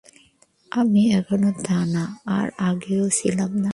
আমি 0.71 1.01
এখনো 1.11 1.49
তা 1.65 1.79
না, 1.85 2.03
আর 2.27 2.47
আগেও 2.59 3.05
ছিলাম 3.09 3.51
না। 3.55 3.69